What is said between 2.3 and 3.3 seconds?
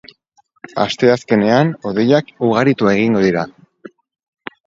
ugaritu egingo